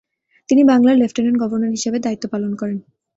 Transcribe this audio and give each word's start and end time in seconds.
তিনি 0.49 0.61
বাংলার 0.63 0.99
lieutenant 0.99 1.39
governor 1.41 1.75
হিসাবে 1.77 1.97
দায়িত্ব 1.99 2.25
পালন 2.33 2.51
করেন। 2.55 2.77